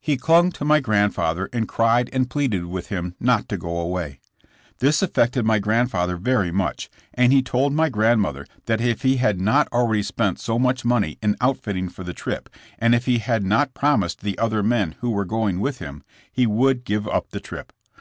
He 0.00 0.16
clung 0.16 0.50
to 0.50 0.64
my 0.64 0.80
grandfather 0.80 1.48
and 1.52 1.68
cried 1.68 2.10
and 2.12 2.28
pleaded 2.28 2.64
with 2.64 2.88
him 2.88 3.14
not 3.20 3.48
to 3.48 3.56
go 3.56 3.78
away. 3.78 4.18
This 4.78 5.02
affected 5.02 5.44
my 5.44 5.60
grandfather 5.60 6.16
very 6.16 6.50
much, 6.50 6.90
and 7.14 7.32
he 7.32 7.42
told 7.42 7.72
my 7.72 7.88
grandmother 7.88 8.44
that 8.66 8.80
if 8.80 9.02
he 9.02 9.18
had 9.18 9.40
not 9.40 9.68
already 9.72 10.02
spent 10.02 10.40
so 10.40 10.58
much 10.58 10.84
money 10.84 11.16
in 11.22 11.36
outfitting 11.40 11.88
for 11.90 12.02
the 12.02 12.12
trip, 12.12 12.48
and 12.80 12.92
if 12.92 13.06
he 13.06 13.18
had 13.18 13.44
not 13.44 13.72
promised 13.72 14.22
the 14.22 14.36
other 14.36 14.64
men 14.64 14.96
who 14.98 15.10
were 15.10 15.24
going 15.24 15.60
with 15.60 15.78
him, 15.78 16.02
he 16.32 16.44
would 16.44 16.82
give 16.84 17.06
up 17.06 17.30
the 17.30 17.38
trip. 17.38 17.72